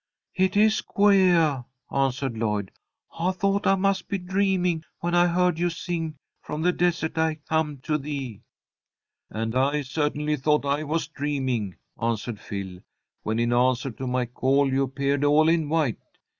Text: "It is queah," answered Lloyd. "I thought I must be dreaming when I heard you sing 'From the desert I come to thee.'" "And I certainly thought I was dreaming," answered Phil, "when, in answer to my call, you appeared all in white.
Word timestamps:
"It 0.33 0.57
is 0.57 0.81
queah," 0.81 1.63
answered 1.91 2.35
Lloyd. 2.35 2.71
"I 3.19 3.29
thought 3.29 3.67
I 3.67 3.75
must 3.75 4.07
be 4.07 4.17
dreaming 4.17 4.83
when 4.99 5.13
I 5.13 5.27
heard 5.27 5.59
you 5.59 5.69
sing 5.69 6.17
'From 6.41 6.63
the 6.63 6.71
desert 6.71 7.19
I 7.19 7.35
come 7.47 7.77
to 7.83 7.99
thee.'" 7.99 8.41
"And 9.29 9.55
I 9.55 9.83
certainly 9.83 10.37
thought 10.37 10.65
I 10.65 10.81
was 10.83 11.07
dreaming," 11.07 11.75
answered 12.01 12.39
Phil, 12.39 12.79
"when, 13.21 13.37
in 13.37 13.53
answer 13.53 13.91
to 13.91 14.07
my 14.07 14.25
call, 14.25 14.73
you 14.73 14.81
appeared 14.81 15.23
all 15.23 15.47
in 15.47 15.69
white. 15.69 15.99